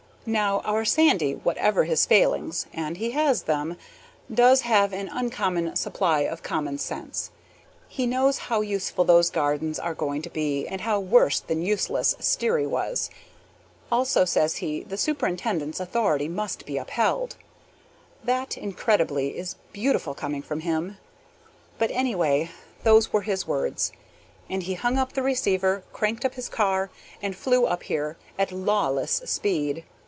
[0.23, 3.75] Now, our Sandy, whatever his failings (and he has them),
[4.31, 7.31] does have an uncommon supply of common sense.
[7.87, 12.15] He knows how useful those gardens are going to be, and how worse than useless
[12.19, 13.09] Sterry was.
[13.91, 17.35] Also says he, "The superintendent's authority must be upheld."
[18.23, 20.99] (That, incidentally, is beautiful, coming from him.)
[21.79, 22.51] But anyway,
[22.83, 23.91] those were his words.
[24.51, 26.91] And he hung up the receiver, cranked up his car,
[27.23, 29.83] and flew up here at lawless speed.